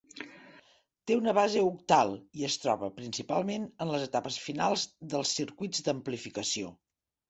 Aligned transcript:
Té 1.11 1.17
una 1.19 1.35
base 1.39 1.65
octal 1.65 2.15
i 2.41 2.47
es 2.49 2.57
troba 2.65 2.91
principalment 2.97 3.71
en 3.87 3.95
les 3.95 4.09
etapes 4.11 4.43
finals 4.49 4.91
dels 5.17 5.39
circuits 5.43 5.89
d'amplificació. 5.91 6.79